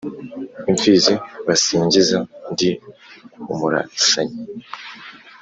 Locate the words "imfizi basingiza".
0.69-2.17